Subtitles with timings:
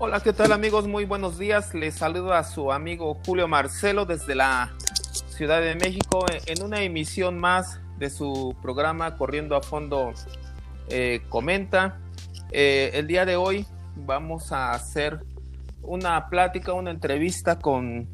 [0.00, 0.86] Hola, ¿qué tal amigos?
[0.86, 1.74] Muy buenos días.
[1.74, 4.72] Les saludo a su amigo Julio Marcelo desde la
[5.28, 10.12] Ciudad de México en una emisión más de su programa Corriendo a Fondo
[10.88, 11.98] eh, Comenta.
[12.52, 13.66] Eh, el día de hoy
[13.96, 15.18] vamos a hacer
[15.82, 18.06] una plática, una entrevista con,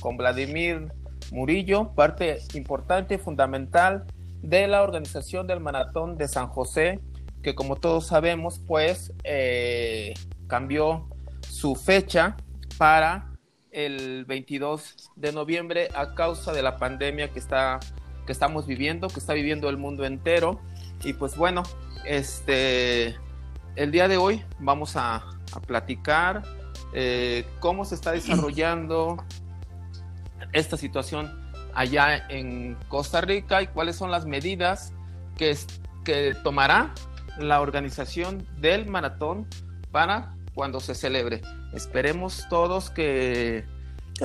[0.00, 0.90] con Vladimir
[1.32, 4.06] Murillo, parte importante, fundamental
[4.40, 6.98] de la organización del Maratón de San José,
[7.42, 10.14] que como todos sabemos, pues eh,
[10.46, 11.10] cambió
[11.56, 12.36] su fecha
[12.76, 13.32] para
[13.70, 17.80] el 22 de noviembre a causa de la pandemia que está
[18.26, 20.60] que estamos viviendo, que está viviendo el mundo entero.
[21.02, 21.62] Y pues bueno,
[22.04, 23.16] este
[23.74, 25.24] el día de hoy vamos a,
[25.66, 26.42] platicar
[26.92, 29.24] eh, cómo se está desarrollando
[30.52, 34.92] esta situación allá en Costa Rica y cuáles son las medidas
[35.38, 35.56] que,
[36.04, 36.92] que tomará
[37.38, 39.46] la organización del maratón
[39.90, 41.42] para cuando se celebre.
[41.74, 43.66] Esperemos todos que,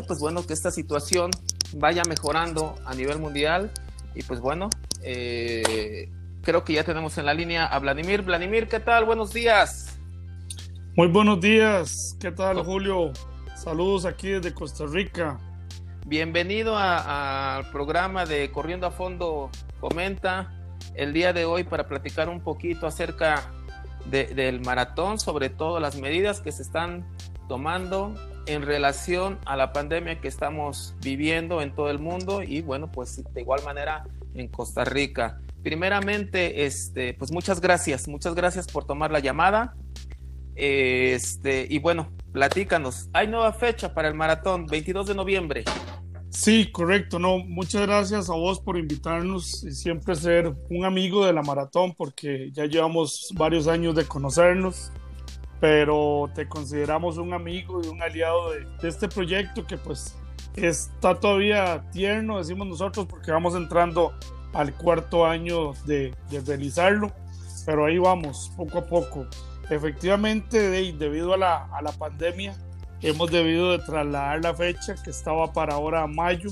[0.08, 1.30] pues bueno, que esta situación
[1.74, 3.70] vaya mejorando a nivel mundial
[4.16, 4.70] y pues bueno,
[5.04, 6.10] eh,
[6.42, 8.22] creo que ya tenemos en la línea a Vladimir.
[8.22, 9.04] Vladimir, ¿qué tal?
[9.04, 10.00] Buenos días.
[10.96, 12.16] Muy buenos días.
[12.18, 13.12] ¿Qué tal, Julio?
[13.58, 15.38] Saludos aquí desde Costa Rica.
[16.06, 19.50] Bienvenido al programa de Corriendo a Fondo
[19.82, 20.50] Comenta
[20.96, 23.52] el día de hoy para platicar un poquito acerca
[24.06, 27.06] del maratón, sobre todo las medidas que se están
[27.48, 28.14] tomando
[28.46, 33.24] en relación a la pandemia que estamos viviendo en todo el mundo y bueno, pues
[33.34, 35.40] de igual manera en Costa Rica.
[35.64, 39.76] Primeramente, este, pues muchas gracias, muchas gracias por tomar la llamada.
[40.56, 43.10] Este, y bueno, platícanos.
[43.14, 45.64] Hay nueva fecha para el maratón, 22 de noviembre.
[46.32, 47.20] Sí, correcto.
[47.20, 51.94] No, muchas gracias a vos por invitarnos y siempre ser un amigo de la maratón
[51.94, 54.94] porque ya llevamos varios años de conocernos,
[55.60, 60.16] pero te consideramos un amigo y un aliado de, este proyecto que pues
[60.56, 64.14] está todavía tierno, decimos nosotros, porque vamos entrando
[64.54, 66.16] al cuarto año de,
[66.46, 67.12] realizarlo,
[67.66, 69.28] pero ahí vamos, poco a poco.
[69.70, 72.56] Efectivamente, debido a la, a la pandemia,
[73.02, 76.50] hemos debido de trasladar la fecha que estaba para ahora mayo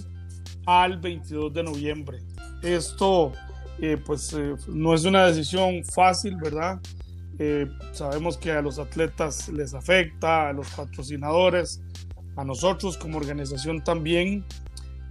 [0.65, 2.19] al 22 de noviembre.
[2.61, 3.33] Esto
[3.81, 6.79] eh, pues eh, no es una decisión fácil, ¿verdad?
[7.37, 11.81] Eh, sabemos que a los atletas les afecta, a los patrocinadores,
[12.35, 14.45] a nosotros como organización también,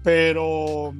[0.02, 0.94] pero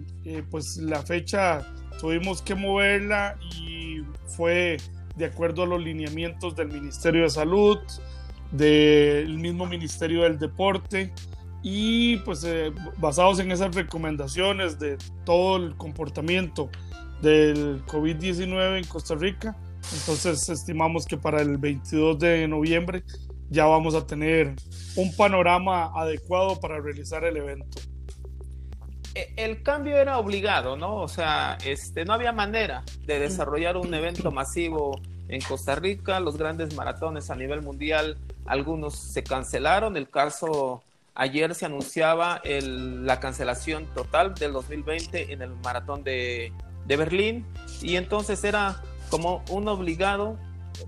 [0.50, 1.66] pues la fecha
[2.00, 4.03] tuvimos que moverla y
[4.37, 4.78] fue
[5.16, 7.78] de acuerdo a los lineamientos del Ministerio de Salud,
[8.53, 11.13] del mismo Ministerio del Deporte
[11.63, 16.71] y pues eh, basados en esas recomendaciones de todo el comportamiento
[17.21, 19.57] del COVID-19 en Costa Rica,
[19.93, 23.03] entonces estimamos que para el 22 de noviembre
[23.51, 24.55] ya vamos a tener
[24.97, 27.81] un panorama adecuado para realizar el evento.
[29.15, 30.97] E, el cambio era obligado, ¿no?
[30.97, 36.21] O sea, este, no había manera de desarrollar un evento masivo en Costa Rica.
[36.21, 39.97] Los grandes maratones a nivel mundial algunos se cancelaron.
[39.97, 40.83] El caso
[41.15, 46.53] ayer se anunciaba la cancelación total del 2020 en el maratón de,
[46.87, 47.45] Berlín
[47.83, 50.39] y entonces era como un obligado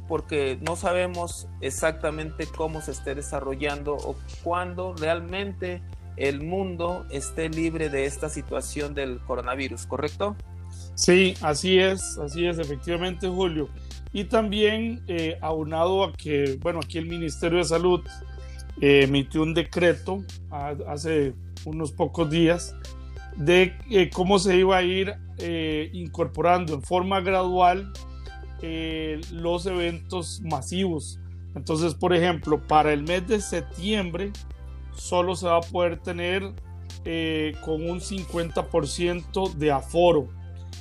[0.08, 5.82] porque no sabemos exactamente cómo se esté desarrollando o cuándo realmente
[6.16, 10.36] el mundo esté libre de esta situación del coronavirus, ¿correcto?
[10.94, 13.68] Sí, así es, así es, efectivamente, Julio.
[14.12, 18.00] Y también eh, aunado a que, bueno, aquí el Ministerio de Salud
[18.80, 20.24] eh, emitió un decreto
[20.88, 21.34] hace
[21.64, 22.74] unos pocos días
[23.36, 25.14] de eh, cómo se iba a ir
[25.92, 27.90] incorporando en forma gradual
[29.32, 31.18] los eventos masivos.
[31.54, 34.32] Entonces, por ejemplo, para el mes de septiembre
[34.92, 36.42] solo se va a poder tener
[37.64, 40.28] con un 50% de aforo.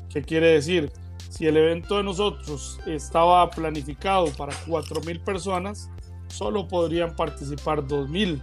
[0.09, 0.91] ¿Qué quiere decir?
[1.29, 5.89] Si el evento de nosotros estaba planificado para 4.000 personas,
[6.27, 8.41] solo podrían participar 2.000.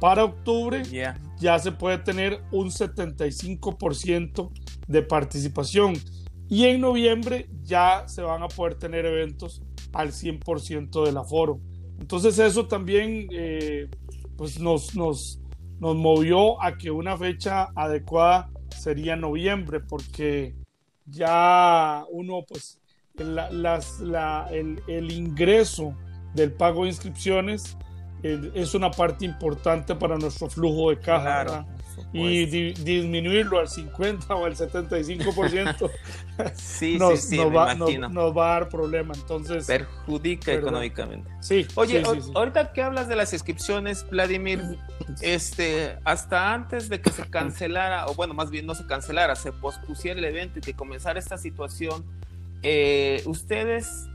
[0.00, 0.82] Para octubre
[1.38, 4.50] ya se puede tener un 75%
[4.88, 5.94] de participación.
[6.48, 9.62] Y en noviembre ya se van a poder tener eventos
[9.92, 11.60] al 100% del aforo.
[12.00, 13.88] Entonces eso también eh,
[14.36, 15.38] pues nos, nos,
[15.78, 20.54] nos movió a que una fecha adecuada sería noviembre, porque
[21.06, 22.78] ya uno, pues,
[23.16, 25.94] el, ingreso
[26.34, 27.76] del pago de inscripciones
[28.22, 31.66] es una parte importante para nuestro flujo de caja.
[32.12, 35.90] y disminuirlo al 50 o al 75%,
[36.54, 39.14] sí, nos, sí, nos, va, nos, va, a dar problema.
[39.14, 41.30] Entonces, perjudica económicamente.
[41.40, 41.66] Sí.
[41.74, 42.02] Oye,
[42.34, 44.60] ahorita que hablas de las inscripciones, Vladimir,
[45.20, 49.52] este, hasta antes de que se cancelara, o bueno, más bien no se cancelara, se
[49.52, 52.04] pospusiera el evento y que comenzara esta situación,
[52.62, 54.09] eh, ustedes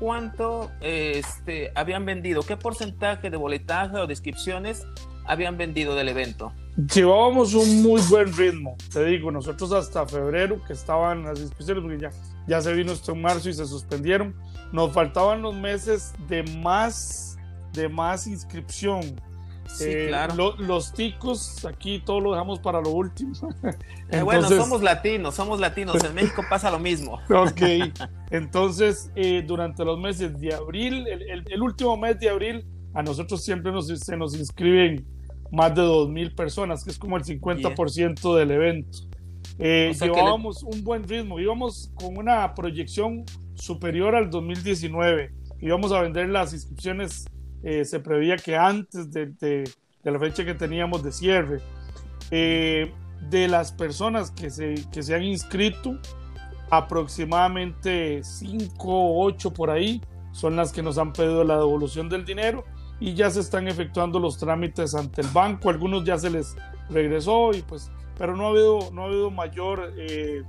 [0.00, 4.86] cuánto este, habían vendido, qué porcentaje de boletaje o descripciones
[5.26, 6.52] habían vendido del evento.
[6.92, 11.98] Llevábamos un muy buen ritmo, te digo, nosotros hasta febrero que estaban las inscripciones, porque
[12.00, 12.10] ya,
[12.48, 14.34] ya se vino esto en marzo y se suspendieron,
[14.72, 17.36] nos faltaban los meses de más,
[17.74, 19.20] de más inscripción
[19.74, 20.54] Sí, eh, claro.
[20.58, 23.32] los ticos, aquí todo lo dejamos para lo último.
[24.12, 26.02] Eh, bueno, somos latinos, somos latinos.
[26.02, 27.20] En México pasa lo mismo.
[27.30, 27.92] ok.
[28.32, 33.70] Entonces, eh, durante los meses de abril, el, último mes de abril, a nosotros siempre
[33.70, 35.06] nos, se nos inscriben
[35.52, 38.98] más de 2.000 personas, que es como el 50% del evento.
[39.56, 43.24] llevábamos un buen ritmo, íbamos con una proyección
[43.54, 45.30] superior al 2019.
[45.60, 47.26] Íbamos a vender las inscripciones
[47.62, 49.64] eh, se preveía que antes de,
[50.02, 51.60] la fecha que teníamos de cierre,
[52.30, 52.92] eh,
[53.28, 55.98] de las personas que se, que se han inscrito,
[56.70, 60.00] aproximadamente 5 o 8 por ahí
[60.32, 62.64] son las que nos han pedido la devolución del dinero
[63.00, 65.70] y ya se están efectuando los trámites ante el banco.
[65.70, 66.56] Algunos ya se les
[66.88, 70.42] regresó y pues, pero no ha habido, no ha habido mayor, eh,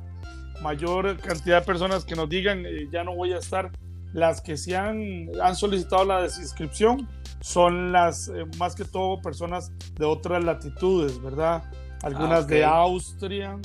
[0.62, 3.72] mayor cantidad de personas que nos digan ya no voy a estar
[4.13, 7.08] las que se han, han solicitado la desinscripción
[7.42, 11.63] son las, eh, más que todo, personas de otras latitudes, ¿verdad?
[12.04, 13.58] Algunas ah, de Austria,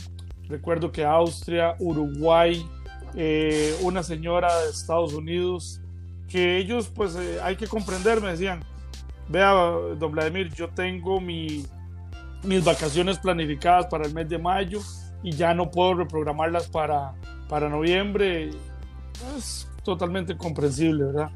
[0.48, 2.66] recuerdo que Austria, Uruguay,
[3.14, 5.80] eh, una señora de Estados Unidos,
[6.28, 8.64] que ellos, pues eh, hay que comprender, me decían,
[9.28, 9.52] vea,
[9.98, 11.66] don Vladimir, yo tengo mi,
[12.42, 14.80] mis vacaciones planificadas para el mes de mayo
[15.22, 17.14] y ya no puedo reprogramarlas para,
[17.48, 18.50] para noviembre.
[19.20, 21.30] Pues, totalmente comprensible, ¿verdad?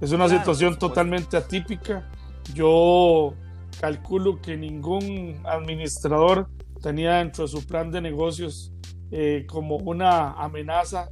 [0.00, 2.08] Es una situación totalmente atípica.
[2.54, 3.34] Yo
[3.80, 6.48] calculo que ningún administrador
[6.80, 8.72] tenía dentro de su plan de negocios
[9.10, 11.10] eh, como una amenaza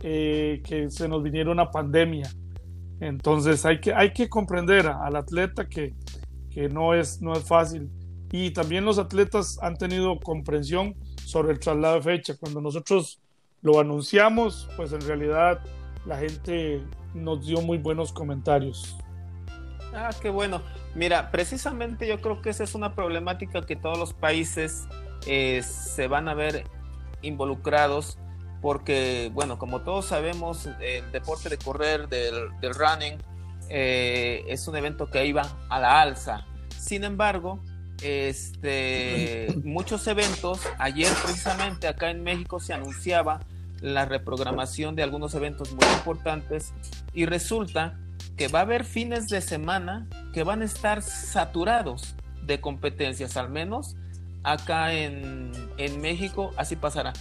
[0.00, 2.30] eh, que se nos viniera una pandemia.
[3.00, 5.94] Entonces hay que, hay que comprender al atleta que,
[6.50, 7.90] que no, es, no es fácil.
[8.30, 10.94] Y también los atletas han tenido comprensión
[11.24, 12.36] sobre el traslado de fecha.
[12.38, 13.22] Cuando nosotros
[13.62, 15.60] lo anunciamos, pues en realidad
[16.06, 16.82] la gente
[17.14, 18.96] nos dio muy buenos comentarios.
[19.94, 20.62] Ah, qué bueno.
[20.94, 24.86] Mira, precisamente yo creo que esa es una problemática que todos los países
[25.26, 26.64] eh, se van a ver
[27.22, 28.18] involucrados
[28.60, 33.18] porque, bueno, como todos sabemos, el deporte de correr, del, running,
[33.68, 36.46] eh, es un evento que iba a la alza.
[36.76, 37.60] Sin embargo,
[38.02, 43.40] este, muchos eventos, ayer precisamente acá en México se anunciaba
[43.86, 46.74] la reprogramación de algunos eventos muy importantes
[47.14, 47.98] y resulta
[48.36, 53.48] que va a haber fines de semana que van a estar saturados de competencias, al
[53.48, 53.94] menos
[54.42, 55.52] acá en,
[56.00, 57.12] México así pasará.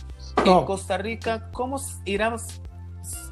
[0.43, 2.35] En Costa Rica, ¿cómo irá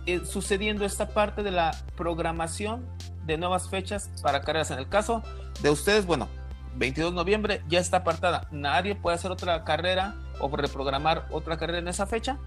[0.06, 2.88] eh, sucediendo esta parte de la programación
[3.26, 4.70] de nuevas fechas para carreras?
[4.72, 5.24] En el caso
[5.62, 6.28] de ustedes, bueno,
[6.76, 8.48] 22 de noviembre ya está apartada.
[8.52, 12.38] ¿Nadie puede hacer otra carrera o reprogramar otra carrera en esa fecha?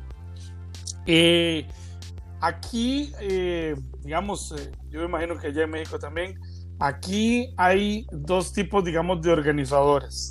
[1.06, 1.66] Eh,
[2.40, 6.38] aquí, eh, digamos, eh, yo me imagino que allá en México también,
[6.80, 10.30] aquí hay dos tipos, digamos, de organizadores.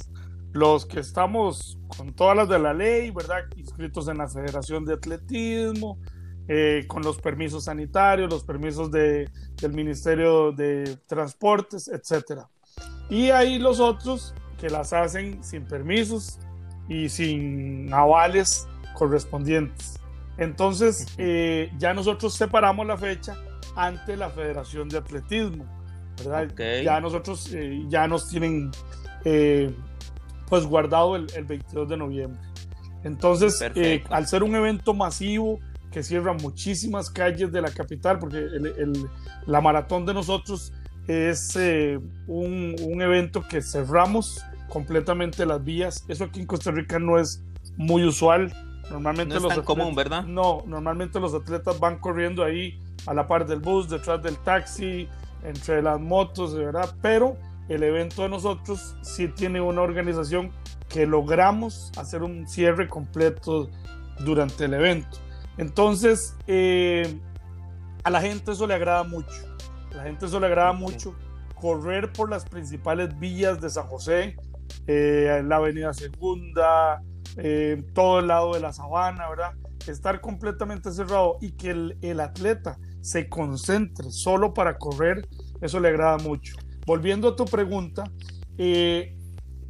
[0.52, 3.44] Los que estamos con todas las de la ley, ¿verdad?
[3.56, 6.00] Inscritos en la Federación de Atletismo,
[6.88, 9.30] con los permisos sanitarios, los permisos de,
[9.60, 12.44] del Ministerio de Transportes, etc.
[13.10, 16.40] Y hay los otros que las hacen sin permisos
[16.88, 20.00] y sin avales correspondientes.
[20.38, 23.38] Entonces, eh, ya nosotros separamos la fecha
[23.76, 25.66] ante la Federación de Atletismo,
[26.18, 26.82] ¿verdad?
[26.84, 28.72] Ya nosotros, eh, ya nos tienen
[29.24, 29.74] eh,
[30.50, 32.40] pues guardado el, 22 de noviembre.
[33.04, 33.64] Entonces,
[34.10, 35.60] al ser un evento masivo
[35.92, 38.48] que cierra muchísimas calles de la capital, porque
[39.46, 40.74] la maratón de nosotros
[41.08, 41.56] es
[42.28, 46.04] un, un evento que cerramos completamente las vías.
[46.08, 47.44] Eso aquí en Costa Rica no es
[47.78, 48.52] muy usual
[48.90, 50.24] Normalmente no es los tan común, ¿verdad?
[50.24, 55.08] No, normalmente los atletas van corriendo ahí a la par del bus, detrás del taxi,
[55.44, 56.96] entre las motos, ¿verdad?
[57.02, 57.38] Pero
[57.68, 60.52] el evento de nosotros sí tiene una organización
[60.90, 63.70] que logramos hacer un cierre completo
[64.20, 65.18] durante el evento.
[65.58, 67.20] Entonces, eh,
[68.04, 69.36] a la gente eso le agrada mucho.
[69.92, 71.16] A la gente eso le agrada mucho.
[71.56, 74.36] Correr por las principales vías de San José,
[74.88, 77.02] eh, la Avenida Segunda,
[77.38, 79.54] eh, todo el lado de la sabana, ¿verdad?
[79.88, 85.28] Estar completamente cerrado y que el, el atleta se concentre solo para correr,
[85.62, 86.58] eso le agrada mucho.
[86.86, 88.04] Volviendo a tu pregunta,
[88.58, 89.16] eh,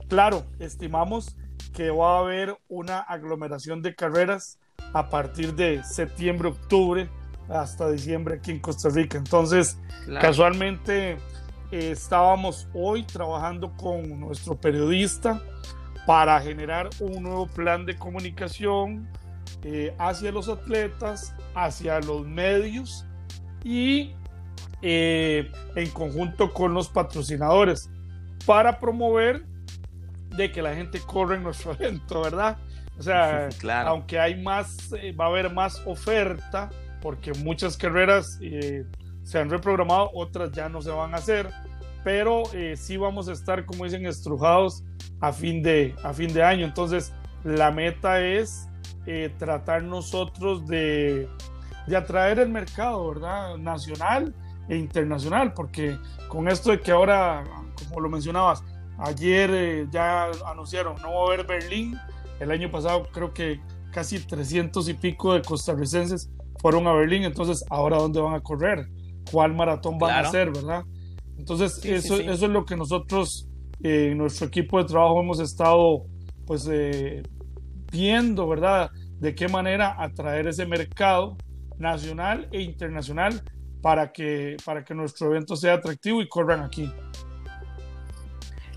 [0.07, 1.35] claro, estimamos
[1.73, 4.59] que va a haber una aglomeración de carreras
[4.93, 7.09] a partir de septiembre, octubre
[7.49, 9.17] hasta diciembre aquí en Costa Rica.
[9.17, 9.77] Entonces,
[10.21, 11.17] casualmente
[11.71, 15.41] eh, estábamos hoy trabajando con nuestro periodista
[16.05, 19.07] para generar un nuevo plan de comunicación
[19.63, 23.05] eh, hacia los atletas, hacia los medios
[23.63, 24.13] y
[24.81, 27.89] eh, en conjunto con los patrocinadores
[28.45, 29.43] para promover
[30.35, 32.57] de que la gente corre en nuestro evento, ¿verdad?
[32.97, 33.49] O sea,
[33.85, 36.69] aunque hay más, va a haber más oferta,
[37.01, 38.85] porque muchas carreras eh,
[39.23, 41.49] se han reprogramado, otras ya no se van a hacer,
[42.05, 44.83] pero eh, sí vamos a estar, como dicen, estrujados
[45.21, 46.63] a fin de, a fin de año.
[46.63, 47.11] Entonces,
[47.43, 48.69] la meta es
[49.07, 51.27] eh, tratar nosotros de,
[51.87, 53.57] de atraer el mercado, ¿verdad?
[53.57, 54.35] Nacional
[54.69, 55.97] e internacional, porque
[56.29, 57.43] con esto de que ahora,
[57.89, 58.63] como lo mencionabas,
[58.99, 61.97] ayer ya anunciaron, no va a haber Berlín,
[62.39, 63.59] el año pasado creo que
[63.91, 66.29] casi 300 y pico de costarricenses
[66.61, 68.89] fueron a Berlín, entonces ahora dónde van a correr,
[69.31, 70.83] cuál maratón van a hacer, ¿verdad?
[71.37, 73.47] Entonces eso, eso es lo que nosotros
[73.83, 76.05] eh, en nuestro equipo de trabajo hemos estado
[76.45, 77.23] pues eh,
[77.91, 78.89] viendo, ¿verdad?
[79.19, 81.37] De qué manera atraer ese mercado
[81.77, 83.43] nacional e internacional
[83.81, 86.91] para que, para que nuestro evento sea atractivo y corran aquí.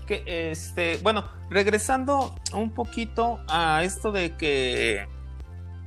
[0.05, 5.07] Que, este, bueno, regresando un poquito a esto de que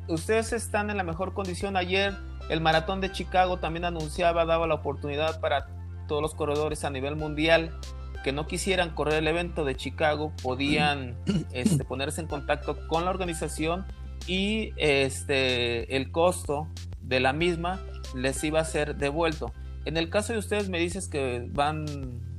[0.09, 1.77] ustedes están en la mejor condición.
[1.77, 2.17] Ayer
[2.49, 5.67] el maratón de Chicago también anunciaba, daba la oportunidad para
[6.07, 7.79] todos los corredores a nivel mundial
[8.23, 11.17] que no quisieran correr el evento de Chicago, podían
[11.53, 13.85] este, ponerse en contacto con la organización
[14.27, 16.69] y este, el costo
[17.01, 17.81] de la misma
[18.15, 19.53] les iba a ser devuelto.
[19.85, 21.87] En el caso de ustedes me dices que van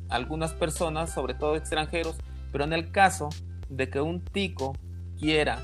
[0.10, 2.16] algunas personas, sobre todo extranjeros,
[2.52, 3.30] pero en el caso
[3.70, 4.74] de que un tico
[5.20, 5.60] quiera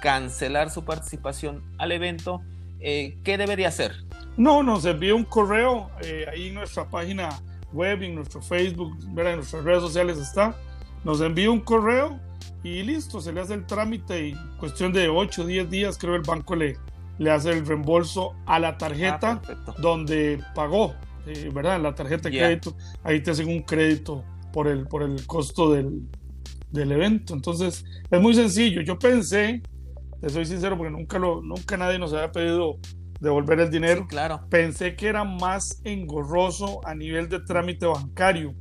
[0.00, 2.40] cancelar su participación al evento,
[2.80, 3.92] eh, ¿qué debería hacer?
[4.36, 7.28] No, nos envía un correo eh, ahí en nuestra página
[7.72, 10.56] web, en nuestro Facebook, en nuestras redes sociales está.
[11.04, 12.18] Nos envía un correo
[12.62, 16.14] y listo, se le hace el trámite y cuestión de 8 o 10 días creo
[16.14, 16.76] el banco le,
[17.18, 20.94] le hace el reembolso a la tarjeta ah, donde pagó,
[21.26, 21.80] eh, ¿verdad?
[21.80, 26.02] La tarjeta de crédito, ahí te hacen un crédito por el, por el costo del,
[26.70, 27.34] del evento.
[27.34, 28.82] Entonces, es muy sencillo.
[28.82, 29.62] Yo pensé
[30.20, 32.78] te soy sincero porque nunca, lo, nunca nadie nos había pedido
[33.20, 34.06] devolver el dinero.
[34.08, 34.40] claro.
[34.48, 38.54] Pensé que era más engorroso a nivel de trámite bancario,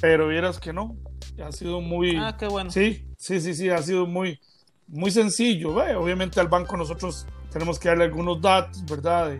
[0.00, 0.96] pero vieras que no.
[1.42, 2.16] Ha sido muy.
[2.16, 2.70] Ah, qué bueno.
[2.70, 4.40] Sí, sí, sí, sí, ha sido muy,
[4.88, 5.76] muy sencillo.
[6.00, 9.32] Obviamente al banco nosotros tenemos que darle algunos datos, ¿verdad?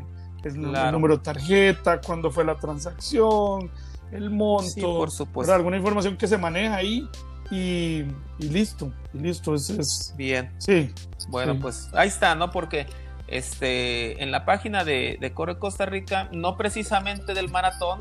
[0.45, 3.71] El, número de tarjeta, cuándo fue la transacción,
[4.11, 5.55] el monto, por supuesto.
[5.55, 7.09] alguna información que se maneja ahí
[7.53, 8.05] y,
[8.39, 10.53] listo, y listo, es, es, Bien.
[10.59, 10.91] Sí.
[11.29, 12.51] Bueno, pues ahí está, ¿no?
[12.51, 12.87] Porque
[13.29, 18.01] este, en la página de, de Corre Costa Rica, no precisamente del maratón,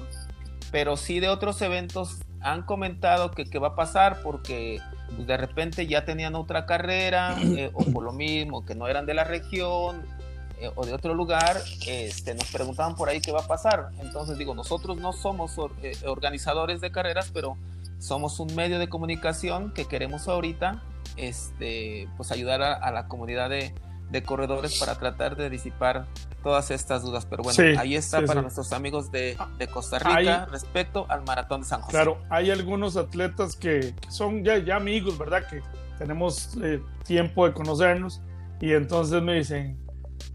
[0.71, 4.81] pero sí de otros eventos, han comentado que, va a pasar porque
[5.15, 9.05] pues, de repente ya tenían otra carrera eh, o por lo mismo, que no eran
[9.05, 10.05] de la región
[10.59, 13.89] eh, o de otro lugar, este, nos preguntaban por ahí qué va a pasar.
[13.99, 17.57] Entonces digo, nosotros no somos eh, organizadores de carreras, pero
[17.99, 20.81] somos un medio de comunicación que queremos ahorita
[21.17, 23.75] este, pues ayudar a, la comunidad de,
[24.23, 26.07] corredores para tratar de disipar
[26.43, 27.25] todas estas dudas.
[27.25, 29.37] Pero bueno, ahí está para nuestros amigos de,
[29.71, 31.91] Costa Rica respecto al maratón de San José.
[31.91, 35.47] Claro, hay algunos atletas que, son ya, ya, amigos, ¿verdad?
[35.47, 35.61] Que
[35.97, 38.21] tenemos eh, tiempo de conocernos
[38.59, 39.79] y entonces me dicen,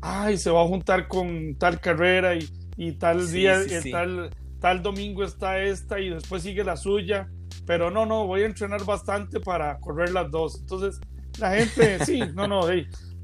[0.00, 4.30] ay, se va a juntar con tal carrera y, y tal día, y tal,
[4.60, 7.28] tal domingo está esta y después sigue la suya
[7.66, 10.60] pero no, no, voy a entrenar bastante para correr las dos.
[10.60, 11.00] Entonces,
[11.38, 12.62] la gente, sí, no, no,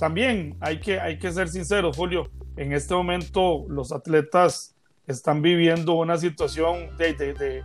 [0.03, 4.75] también hay que, hay que ser sincero, Julio, en este momento los atletas
[5.07, 7.63] están viviendo una situación de, de,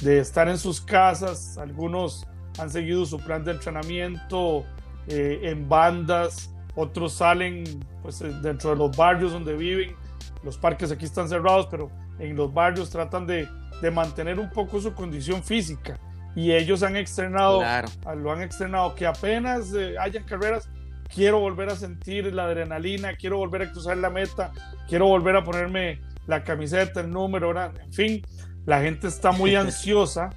[0.00, 2.26] de, estar en sus casas, algunos
[2.58, 4.64] han seguido su plan de entrenamiento
[5.06, 7.62] eh, en bandas, otros salen
[8.02, 9.94] pues, dentro de los barrios donde viven,
[10.42, 13.48] los parques aquí están cerrados, pero en los barrios tratan de
[13.80, 15.98] de mantener un poco su condición física.
[16.36, 17.84] Y ellos han externado, ah,
[18.14, 20.68] lo han externado, que apenas eh, hayan carreras,
[21.14, 24.52] quiero volver a sentir la adrenalina, quiero volver a cruzar la meta,
[24.88, 28.22] quiero volver a ponerme la camiseta, el número, en fin,
[28.66, 30.30] la gente está muy ansiosa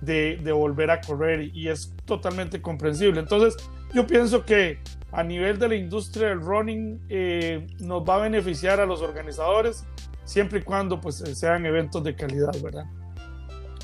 [0.00, 3.20] de, de volver a correr y, es totalmente comprensible.
[3.20, 3.56] Entonces,
[3.94, 4.78] yo pienso que
[5.12, 9.84] a nivel de la industria del running eh, nos va a beneficiar a los organizadores
[10.24, 12.86] siempre y cuando pues sean eventos de calidad, ¿verdad?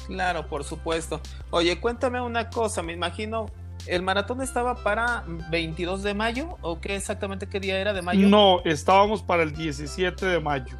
[0.06, 1.20] Claro, por supuesto.
[1.50, 3.46] Oye, cuéntame una cosa, me imagino,
[3.88, 8.28] ¿el maratón estaba para 22 de mayo o qué exactamente qué día era de mayo?
[8.28, 10.76] No, estábamos para el 17 de mayo.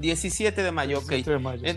[0.00, 1.12] 17 de mayo, ok.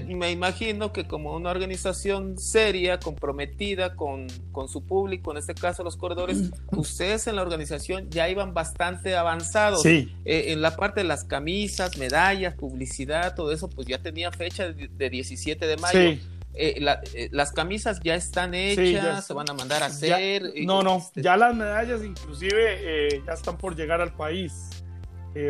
[0.07, 5.83] Me imagino que como una organización seria, comprometida con, con, su público, en este caso
[5.83, 9.81] los corredores, ustedes en la organización ya iban bastante avanzados.
[9.81, 10.13] Sí.
[10.25, 14.71] Eh, en la parte de las camisas, medallas, publicidad, todo eso, pues ya tenía fecha
[14.71, 15.99] de, 17 de mayo.
[15.99, 16.21] Sí.
[16.55, 20.53] Eh, eh, las camisas ya están hechas, se van a mandar a hacer.
[20.65, 24.69] no, no, este ya las medallas inclusive ya están por llegar al país,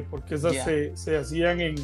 [0.10, 1.76] porque esas se, se hacían en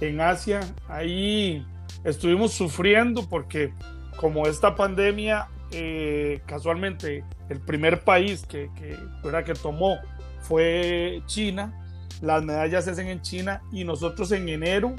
[0.00, 0.60] en Asia.
[0.88, 1.64] Ahí
[2.04, 3.72] estuvimos sufriendo porque
[4.16, 8.98] como esta pandemia, eh, casualmente el primer país que, que,
[9.44, 9.98] que tomó
[10.40, 11.72] fue China,
[12.20, 14.94] las medallas se hacen en China y nosotros en enero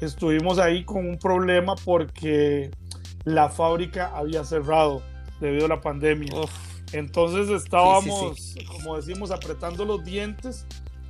[0.00, 2.70] estuvimos ahí con un problema porque
[3.26, 5.02] la fábrica había cerrado
[5.40, 6.32] debido a la pandemia.
[6.92, 10.64] Entonces estábamos, como decimos, apretando los dientes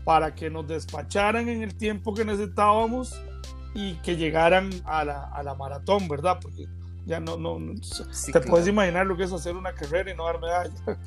[0.05, 3.15] para que nos despacharan en el tiempo que necesitábamos
[3.75, 6.39] y que llegaran a la, a la maratón, ¿verdad?
[6.41, 6.67] Porque
[7.05, 7.59] ya no, no,
[8.33, 10.75] te puedes imaginar lo que es hacer una carrera y no dar medalla.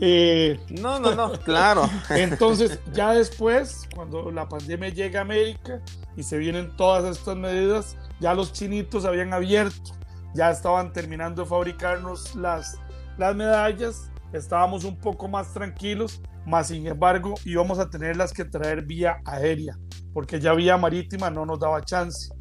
[0.00, 1.88] Eh, no, no, no, claro.
[2.10, 5.80] Entonces, ya después, cuando la pandemia llega a América
[6.16, 9.92] y se vienen todas estas medidas, ya los chinitos habían abierto,
[10.34, 12.78] ya estaban terminando de fabricarnos las,
[13.18, 18.84] las medallas, estábamos un poco más tranquilos, más sin embargo íbamos a tenerlas que traer
[18.84, 19.78] vía aérea
[20.14, 22.32] porque ya vía marítima no nos daba chance.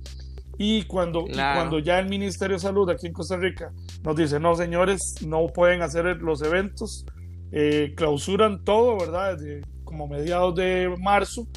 [0.60, 3.74] Y cuando, cuando ya el Ministerio de Salud aquí en Costa Rica
[4.04, 7.06] nos dice, no señores, no pueden hacer los eventos,
[7.52, 9.36] eh, clausuran todo, ¿verdad?
[9.36, 11.48] Desde como mediados de marzo.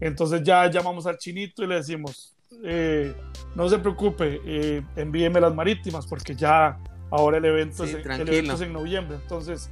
[0.00, 3.14] Entonces ya llamamos al chinito y le decimos, eh,
[3.54, 6.78] no se preocupe, eh, envíeme las marítimas porque ya
[7.10, 9.16] ahora el evento, es, el evento es en noviembre.
[9.20, 9.68] Entonces,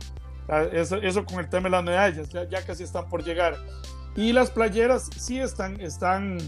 [0.73, 3.57] eso, eso, con el tema de las medallas, ya, ya casi están por llegar.
[4.17, 6.39] Y las playeras sí están, están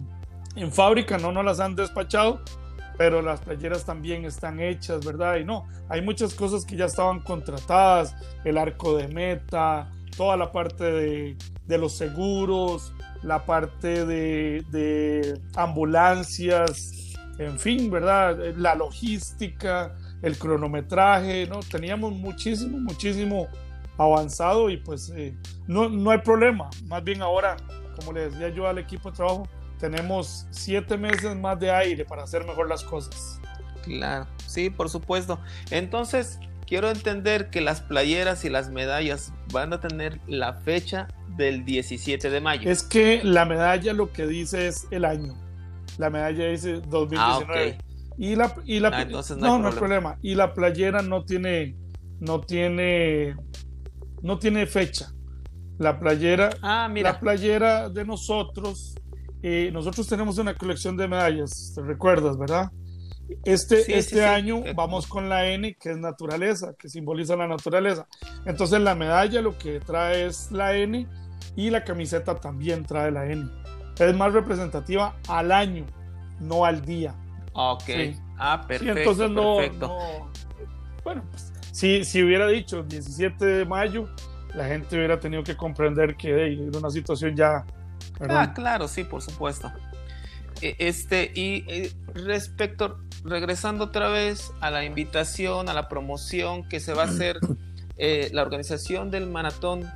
[0.57, 2.43] en fábrica, no nos las han despachado,
[2.97, 5.37] pero las playeras también están hechas, ¿verdad?
[5.37, 8.15] Y no, hay muchas cosas que ya estaban contratadas,
[8.45, 15.41] el arco de meta, toda la parte de, de los seguros, la parte de, de,
[15.55, 18.39] ambulancias, en fin, ¿verdad?
[18.57, 21.61] La logística, el cronometraje, ¿no?
[21.61, 23.49] Teníamos muchísimo, muchísimo
[23.99, 25.35] avanzado y pues eh,
[25.67, 26.71] no, no hay problema.
[26.87, 27.57] Más bien ahora,
[27.97, 32.23] como le decía yo al equipo de trabajo, tenemos siete meses más de aire para
[32.23, 33.41] hacer mejor las cosas.
[33.83, 35.41] Claro, sí, por supuesto.
[35.71, 41.09] Entonces, quiero entender que las playeras y las medallas van a tener la fecha
[41.41, 42.71] del 17 de mayo.
[42.71, 45.35] Es que la medalla lo que dice es el año.
[45.99, 47.79] La medalla dice 2019.
[47.79, 47.85] Ah,
[48.19, 50.19] y la, y la ah, no, no, no hay problema.
[50.23, 51.75] Y la playera no tiene,
[52.21, 53.35] no tiene
[54.23, 55.13] no tiene fecha.
[55.79, 58.95] La playera, ah, la playera de nosotros,
[59.43, 62.71] eh, nosotros tenemos una colección de medallas, te recuerdas, ¿verdad?
[63.45, 68.07] Este, este año vamos con la N, que es naturaleza, que simboliza la naturaleza.
[68.45, 71.07] Entonces la medalla lo que trae es la N
[71.57, 73.49] y la camiseta también trae la N.
[73.99, 75.85] Es más representativa al año,
[76.41, 77.15] no al día.
[77.53, 77.91] Ok.
[78.39, 78.99] Ah, perfecto.
[78.99, 80.31] entonces no,
[81.05, 84.09] bueno, pues si, hubiera dicho 17 de mayo,
[84.55, 87.65] la gente hubiera tenido que comprender que era una situación ya.
[88.29, 89.73] Ah, claro, sí, por supuesto.
[90.61, 96.81] E, este, y eh, respecto, regresando otra vez a la invitación, a la promoción que
[96.81, 97.39] se va a hacer,
[97.97, 99.91] eh, la organización del maratón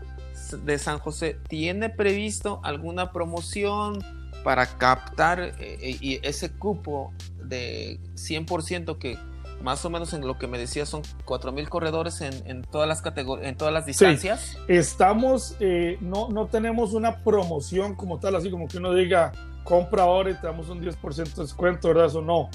[0.59, 3.99] de San José, ¿tiene previsto alguna promoción
[4.43, 7.12] para captar eh, ese cupo
[7.43, 9.19] de 100% que
[9.62, 13.49] más o menos en lo que me decía son 4.000 corredores en, todas las categorías,
[13.49, 14.59] en todas las distancias.
[14.69, 19.33] Estamos, eh, no, no tenemos una promoción como tal, así como que uno diga,
[19.64, 22.07] compra ahora y te damos un 10% de descuento, ¿verdad?
[22.07, 22.51] Eso no.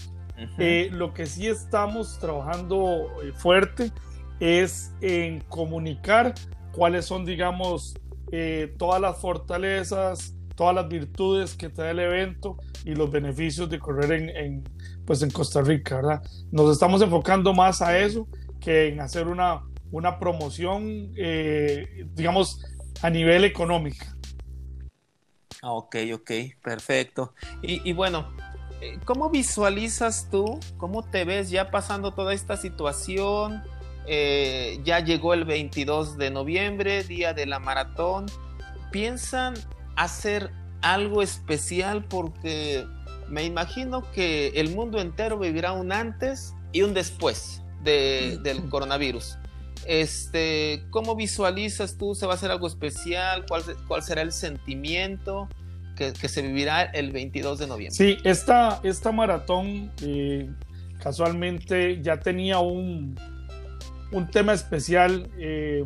[0.57, 3.91] Eh, lo que sí estamos trabajando eh, fuerte
[4.39, 6.33] es en comunicar
[6.79, 7.93] cuáles son, digamos,
[8.77, 14.13] todas las fortalezas, todas las virtudes que trae el evento y los beneficios de correr
[14.13, 14.63] en, en,
[15.05, 16.23] pues en Costa Rica, ¿verdad?
[16.53, 18.29] Nos estamos enfocando más a eso
[18.61, 19.61] que en hacer una,
[19.91, 22.63] una promoción, eh, digamos,
[23.01, 24.05] a nivel económico.
[25.61, 26.31] Ok, ok,
[26.63, 27.33] perfecto.
[27.61, 28.33] Y, y, bueno,
[28.79, 33.63] eh, ¿cómo visualizas tú, cómo te ves ya pasando toda esta situación?
[34.11, 38.25] Eh, ya llegó el 22 de noviembre, día de la maratón.
[38.91, 39.53] ¿Piensan
[39.95, 40.49] hacer
[40.81, 42.03] algo especial?
[42.05, 42.87] Porque
[43.27, 49.37] me imagino que el mundo entero vivirá un antes y un después del coronavirus.
[49.85, 52.15] Este, ¿Cómo visualizas tú?
[52.15, 53.45] ¿Se va a hacer algo especial?
[53.47, 55.47] ¿Cuál, cuál será el sentimiento
[55.95, 57.95] que, se vivirá el 22 de noviembre?
[57.95, 60.49] Sí, esta, esta maratón eh,
[60.97, 63.15] casualmente ya tenía un,
[64.11, 65.29] un tema especial.
[65.37, 65.85] Eh,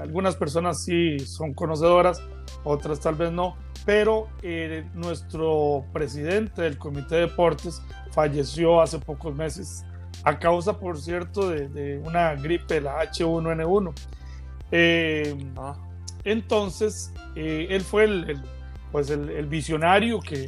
[0.00, 2.22] algunas personas sí son conocedoras,
[2.64, 9.34] otras tal vez no, pero eh, nuestro presidente del Comité de Deportes falleció hace pocos
[9.34, 9.84] meses
[10.22, 13.92] a causa, por cierto, de, una gripe, la H1N1.
[14.70, 15.76] Eh, ah.
[16.24, 18.40] Entonces, él fue el,
[18.90, 20.46] pues el, visionario que,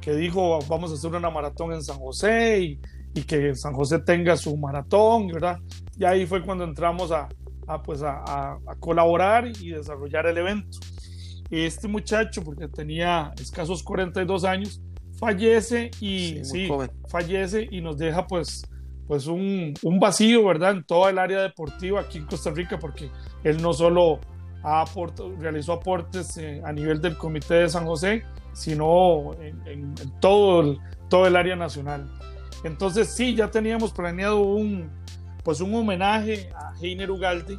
[0.00, 2.80] que, dijo, vamos a hacer una maratón en San José y,
[3.14, 5.58] y que San José tenga su maratón, ¿verdad?
[5.96, 7.28] Y ahí fue cuando entramos a,
[7.84, 10.78] pues a, colaborar y desarrollar el evento.
[11.50, 14.80] Este muchacho, porque tenía escasos 42 años,
[15.18, 16.68] fallece y sí,
[17.08, 18.62] fallece y nos deja pues,
[19.06, 20.72] pues un, un, vacío, ¿verdad?
[20.72, 23.10] En toda el área deportiva aquí en Costa Rica, porque
[23.44, 24.18] él no solo
[24.62, 24.84] ha
[25.38, 30.76] realizó aportes eh, a nivel del Comité de San José, sino en, todo,
[31.08, 32.08] todo el área nacional.
[32.64, 34.90] Entonces sí, ya teníamos planeado un,
[35.42, 37.58] pues un homenaje a Heiner Ugalde,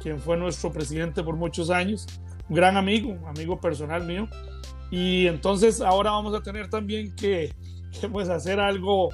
[0.00, 2.06] quien fue nuestro presidente por muchos años,
[2.48, 4.28] un gran amigo, amigo personal mío.
[4.90, 7.54] Y entonces ahora vamos a tener también que,
[8.10, 9.10] pues hacer algo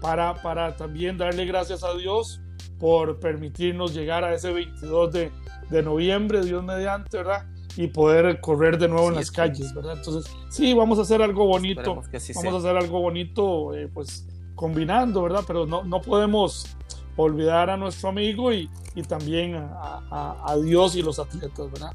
[0.00, 2.40] para, para también darle gracias a Dios
[2.78, 5.30] por permitirnos llegar a ese 22 de,
[5.70, 7.46] de noviembre, Dios mediante, ¿verdad?
[7.76, 9.96] Y poder correr de nuevo en las calles, ¿verdad?
[9.96, 12.02] Entonces, sí, vamos a hacer algo bonito,
[12.34, 15.44] vamos a hacer algo bonito, eh, pues combinando, ¿verdad?
[15.46, 16.76] Pero no, no podemos
[17.16, 21.94] olvidar a nuestro amigo y, y también a, a, Dios y los atletas, ¿verdad?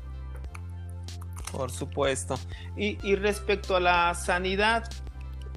[1.51, 2.35] Por supuesto.
[2.75, 4.89] Y, y respecto a la sanidad,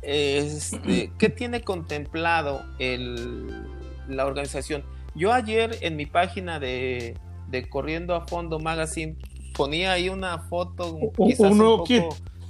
[0.03, 3.67] este, ¿qué tiene contemplado el,
[4.09, 4.85] la organización?
[5.15, 7.19] Yo ayer en mi página de,
[7.49, 9.17] de Corriendo a Fondo Magazine
[9.55, 12.03] ponía ahí una foto, quizás un, nuevo kit.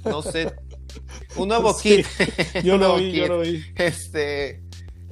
[0.05, 0.53] no sé,
[1.35, 2.05] un nuevo kit.
[2.63, 3.63] Yo lo vi, yo lo vi.
[3.75, 4.60] Este,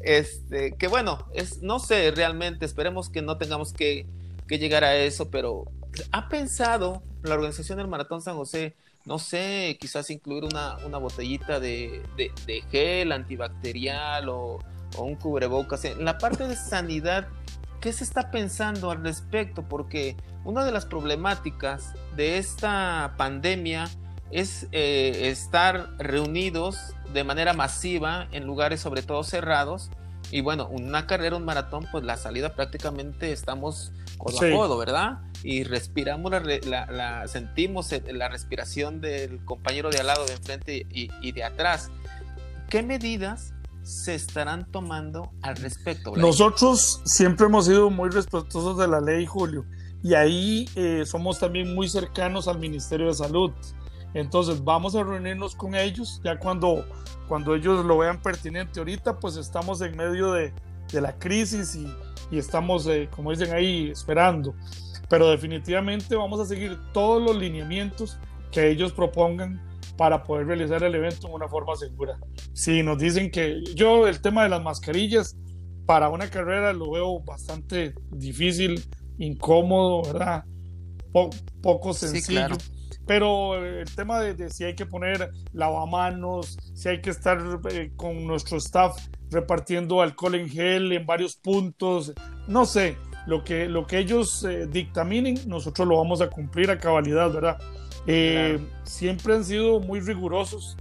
[0.03, 4.05] este, que bueno, es, no sé realmente, esperemos que no tengamos que,
[4.47, 5.65] llegar a eso, pero
[6.11, 11.59] ¿ha pensado la organización del Maratón San José, no sé, quizás incluir una, una botellita
[11.59, 12.01] de,
[12.71, 14.57] gel antibacterial o,
[14.97, 15.85] o, un cubrebocas?
[15.85, 17.27] En la parte de sanidad,
[17.79, 19.61] ¿qué se está pensando al respecto?
[19.69, 23.87] Porque una de las problemáticas de esta pandemia
[24.31, 29.89] es eh, estar reunidos de manera masiva en lugares sobre todo cerrados.
[30.31, 35.19] Y bueno, una carrera, un maratón, pues la salida prácticamente estamos codo a codo, ¿verdad?
[35.43, 41.43] Y respiramos, la, sentimos la respiración del compañero de al lado, de enfrente y, de
[41.43, 41.89] atrás.
[42.69, 46.15] ¿Qué medidas se estarán tomando al respecto?
[46.15, 49.65] Nosotros siempre hemos sido muy respetuosos de la ley, Julio,
[50.03, 53.51] y ahí eh, somos también muy cercanos al Ministerio de Salud.
[54.13, 56.85] Entonces vamos a reunirnos con ellos ya cuando,
[57.27, 58.79] cuando ellos lo vean pertinente.
[58.79, 60.53] Ahorita pues estamos en medio de,
[60.91, 61.87] de la crisis y,
[62.31, 64.55] y estamos, eh, como dicen ahí, esperando.
[65.09, 68.17] Pero definitivamente vamos a seguir todos los lineamientos
[68.51, 69.61] que ellos propongan
[69.97, 72.17] para poder realizar el evento en una forma segura.
[72.53, 75.35] Si nos dicen que yo el tema de las mascarillas
[75.85, 78.83] para una carrera lo veo bastante difícil,
[79.17, 80.45] incómodo, ¿verdad?
[81.61, 82.55] poco sencillo.
[83.09, 87.39] Pero el tema de, si hay que poner lavamanos, si hay que estar
[87.71, 88.95] eh, con nuestro staff
[89.31, 92.13] repartiendo alcohol en gel en varios puntos,
[92.47, 96.77] no sé, lo que, lo que ellos eh, dictaminen, nosotros lo vamos a cumplir a
[96.77, 97.57] cabalidad, ¿verdad?
[98.05, 100.77] Eh, siempre han sido muy rigurosos.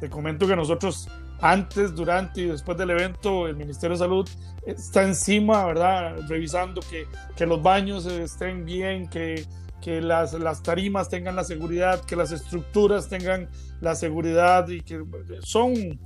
[0.00, 1.08] Te comento que nosotros
[1.40, 4.28] antes, durante y después del evento, el Ministerio de Salud
[4.66, 6.16] está encima, ¿verdad?
[6.26, 9.46] Revisando que, que los baños estén bien, que
[9.80, 13.48] que las, las tarimas tengan la seguridad, que las estructuras tengan
[13.80, 15.04] la seguridad y que
[15.40, 15.98] son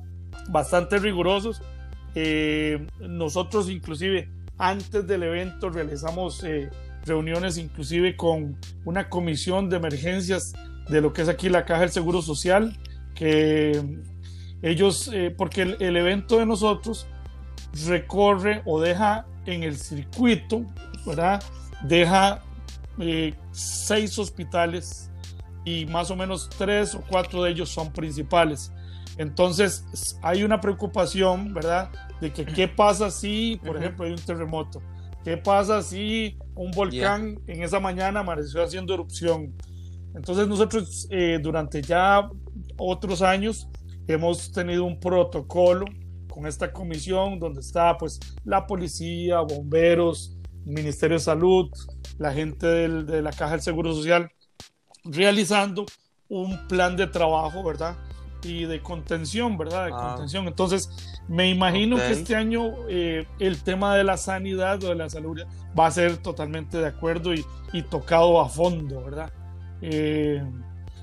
[0.49, 1.63] bastante rigurosos.
[2.15, 6.69] Eh, nosotros inclusive antes del evento realizamos eh,
[7.07, 10.53] reuniones inclusive con una comisión de emergencias
[10.89, 12.77] de lo que es aquí la Caja del Seguro Social,
[13.15, 13.81] que
[14.61, 17.07] ellos, eh, porque el, el, evento de nosotros
[17.87, 20.65] recorre o deja en el circuito,
[21.07, 21.43] ¿verdad?
[21.83, 22.43] Deja
[22.99, 25.11] eh, seis hospitales
[25.65, 28.73] y más o menos tres o cuatro de ellos son principales.
[29.19, 31.91] Entonces hay una preocupación, ¿verdad?
[32.21, 34.83] De que qué pasa si, por ejemplo, hay un terremoto.
[35.25, 39.55] ¿Qué pasa si un volcán en esa mañana amaneció haciendo erupción?
[40.15, 42.29] Entonces nosotros eh, durante ya
[42.77, 43.69] otros años
[44.09, 45.85] hemos tenido un protocolo
[46.29, 51.71] con esta comisión donde está pues la policía, bomberos, Ministerio de Salud,
[52.23, 54.31] la gente de la Caja del Seguro Social,
[55.05, 55.85] realizando
[56.29, 57.97] un plan de trabajo, ¿verdad?
[58.45, 59.87] Y de contención, ¿verdad?
[59.87, 59.99] De ah.
[59.99, 60.47] contención.
[60.47, 60.89] Entonces,
[61.29, 65.41] me imagino que este año eh, el tema de la sanidad o de la salud
[65.79, 69.33] va a ser totalmente de acuerdo y, y tocado a fondo, ¿verdad?
[69.81, 70.43] Eh,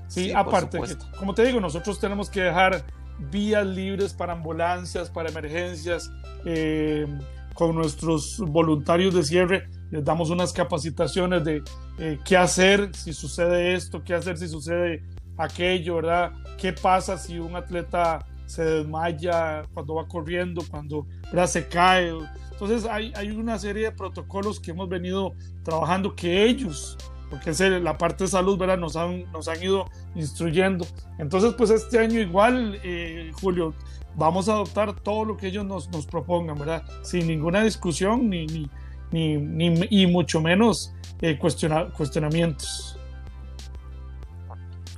[0.08, 0.80] sí, aparte,
[1.18, 2.84] como te digo, nosotros tenemos que dejar
[3.30, 6.10] vías libres para ambulancias, para emergencias.
[6.46, 7.06] Eh,
[7.52, 11.62] con nuestros voluntarios de cierre les damos unas capacitaciones de
[11.98, 15.02] eh, qué hacer si sucede esto, qué hacer si sucede
[15.36, 16.32] aquello, ¿verdad?
[16.58, 21.06] ¿Qué pasa si un atleta se desmaya cuando va corriendo, cuando
[21.46, 22.12] se cae?
[22.52, 26.96] Entonces hay, hay una serie de protocolos que hemos venido trabajando que ellos
[27.30, 28.76] porque es la parte de salud, ¿verdad?
[28.76, 30.84] Nos han, nos han ido instruyendo.
[31.16, 33.72] Entonces, pues este año igual, eh, Julio,
[34.16, 36.82] vamos a adoptar todo lo que ellos nos, nos propongan, ¿verdad?
[37.02, 38.68] Sin ninguna discusión ni, ni,
[39.10, 42.96] ni, y mucho menos eh, cuestionamientos.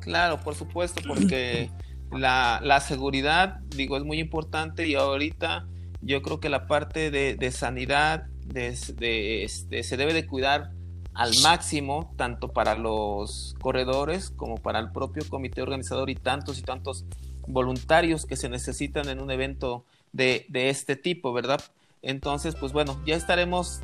[0.00, 1.70] Claro, por supuesto, porque
[2.12, 5.66] la, la, seguridad, digo, es muy importante y ahorita
[6.00, 10.72] yo creo que la parte de, de sanidad de, de, este, se debe de cuidar
[11.14, 16.62] al máximo, tanto para los corredores como para el propio comité organizador y tantos y
[16.62, 17.04] tantos
[17.46, 21.62] voluntarios que se necesitan en un evento de, este tipo, ¿verdad?
[22.02, 23.80] Entonces, pues bueno, ya estaremos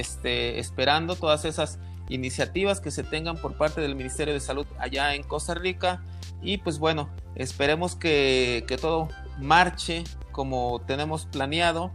[0.00, 1.78] este, esperando todas esas
[2.08, 6.02] iniciativas que se tengan por parte del Ministerio de Salud allá en Costa Rica
[6.42, 11.92] y pues bueno, esperemos que, que todo marche como tenemos planeado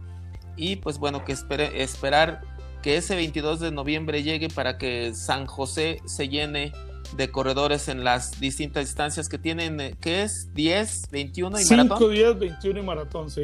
[0.56, 2.42] y pues bueno, que espere, esperar
[2.82, 6.72] que ese 22 de noviembre llegue para que San José se llene
[7.16, 10.52] de corredores en las distintas distancias que tienen, eh, ¿qué es?
[10.54, 11.98] ¿10, 21 y maratón?
[11.98, 13.42] 5, 10, 21 y maratón, sí.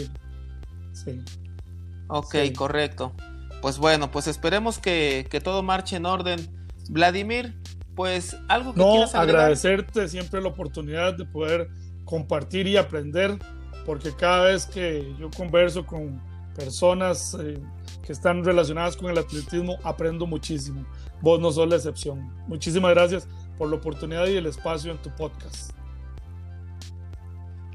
[0.93, 1.21] sí.
[2.09, 3.15] Ok, correcto.
[3.65, 6.39] Pues bueno, pues esperemos que, todo marche en orden.
[6.91, 7.59] Vladimir,
[7.97, 11.71] pues algo que no, agradecerte siempre la oportunidad de poder
[12.05, 13.39] compartir y aprender,
[13.87, 16.21] porque cada vez que yo converso con
[16.55, 17.59] personas eh,
[18.05, 20.85] que están relacionadas con el atletismo, aprendo muchísimo.
[21.23, 22.35] Vos no sos la excepción.
[22.47, 25.71] Muchísimas gracias por la oportunidad y el espacio en tu podcast.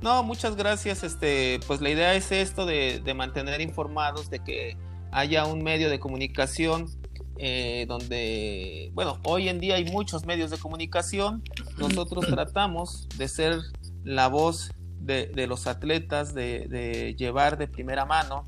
[0.04, 1.04] No, muchas gracias.
[1.04, 4.78] Este, pues la idea es esto de, mantener informados, de que
[5.12, 6.88] haya un medio de comunicación
[7.38, 11.42] eh, donde, bueno, hoy en día hay muchos medios de comunicación.
[11.78, 13.60] Nosotros tratamos de ser
[14.04, 18.44] la voz de, los atletas, de, llevar de primera mano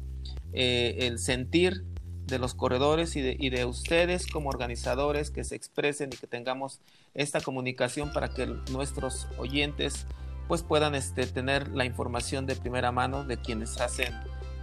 [0.53, 1.85] eh, el sentir
[2.27, 6.27] de los corredores y de, y de, ustedes como organizadores que se expresen y que
[6.27, 6.79] tengamos
[7.13, 10.05] esta comunicación para que nuestros oyentes
[10.47, 14.13] pues puedan este, tener la información de primera mano de quienes hacen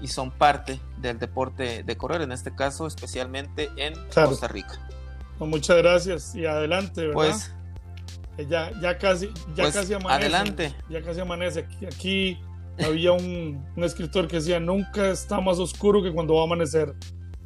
[0.01, 4.79] y son parte del deporte de correr, en este caso especialmente en Costa Rica.
[5.39, 7.15] Pues muchas gracias y adelante, ¿verdad?
[7.15, 7.55] Pues
[8.39, 10.27] eh, ya, ya casi, ya pues, casi amanece.
[10.27, 10.75] Adelante.
[10.89, 11.61] Ya casi amanece.
[11.61, 12.41] Aquí, aquí
[12.85, 16.95] había un, un, escritor que decía, nunca está más oscuro que cuando va a amanecer.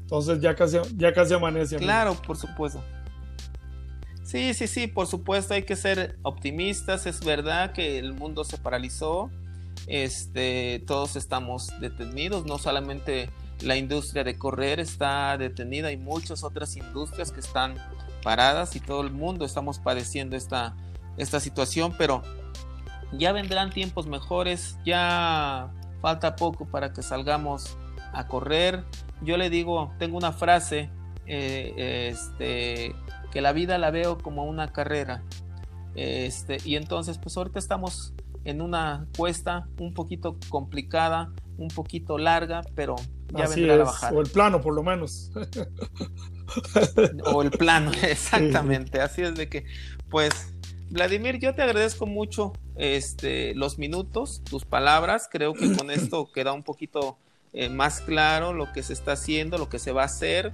[0.00, 1.76] Entonces ya casi, ya casi amanece.
[1.76, 2.82] Claro, por supuesto.
[4.22, 7.06] Sí, sí, sí, por supuesto hay que ser optimistas.
[7.06, 9.30] Es verdad que el mundo se paralizó.
[9.86, 16.76] Este, todos estamos detenidos, no solamente la industria de correr está detenida, hay muchas otras
[16.76, 17.76] industrias que están
[18.22, 20.76] paradas y todo el mundo estamos padeciendo esta,
[21.16, 22.22] esta situación, pero
[23.12, 27.76] ya vendrán tiempos mejores, ya falta poco para que salgamos
[28.12, 28.84] a correr.
[29.22, 30.90] Yo le digo, tengo una frase,
[31.26, 32.94] eh, este,
[33.30, 35.22] que la vida la veo como una carrera.
[35.94, 42.62] Este, y entonces, pues ahorita estamos en una cuesta un poquito complicada, un poquito larga,
[42.74, 42.96] pero
[43.28, 44.14] ya vendrá a bajar.
[44.14, 45.30] O el plano, por lo menos.
[47.32, 49.00] o el plano, exactamente.
[49.00, 49.64] Así es de que,
[50.08, 50.54] pues,
[50.90, 55.28] Vladimir, yo te agradezco mucho este, los minutos, tus palabras.
[55.30, 57.16] Creo que con esto queda un poquito
[57.52, 60.52] eh, más claro lo que se está haciendo, lo que se va a hacer.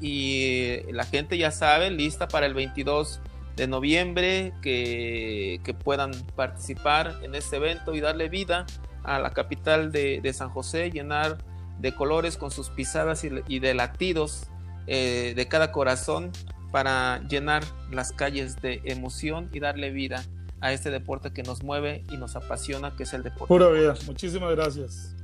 [0.00, 3.20] Y la gente ya sabe, lista para el 22
[3.56, 8.66] de noviembre, que, puedan participar en este evento y darle vida
[9.04, 11.38] a la capital de, San José, llenar
[11.78, 14.46] de colores con sus pisadas y, de latidos
[14.86, 16.32] eh, de cada corazón
[16.70, 20.24] para llenar las calles de emoción y darle vida
[20.60, 23.46] a este deporte que nos mueve y nos apasiona, que es el deporte.
[23.46, 25.16] Pura vida, muchísimas gracias.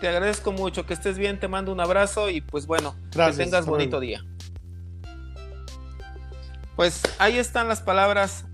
[0.00, 3.66] Te agradezco mucho, que estés bien, te mando un abrazo y pues bueno, que tengas
[3.66, 4.24] bonito día.
[6.76, 8.44] Pues ahí están las palabras